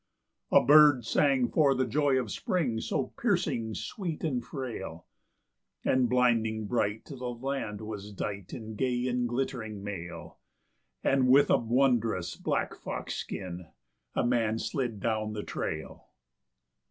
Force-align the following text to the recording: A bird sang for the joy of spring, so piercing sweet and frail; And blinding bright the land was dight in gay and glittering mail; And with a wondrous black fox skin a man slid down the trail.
A 0.51 0.63
bird 0.63 1.05
sang 1.05 1.47
for 1.47 1.75
the 1.75 1.85
joy 1.85 2.19
of 2.19 2.31
spring, 2.31 2.79
so 2.79 3.13
piercing 3.21 3.75
sweet 3.75 4.23
and 4.23 4.43
frail; 4.43 5.05
And 5.85 6.09
blinding 6.09 6.65
bright 6.65 7.05
the 7.05 7.17
land 7.17 7.81
was 7.81 8.11
dight 8.11 8.51
in 8.51 8.73
gay 8.73 9.05
and 9.07 9.29
glittering 9.29 9.83
mail; 9.83 10.39
And 11.03 11.27
with 11.27 11.51
a 11.51 11.57
wondrous 11.59 12.35
black 12.35 12.73
fox 12.75 13.13
skin 13.13 13.67
a 14.15 14.25
man 14.25 14.57
slid 14.57 14.99
down 14.99 15.33
the 15.33 15.43
trail. 15.43 16.07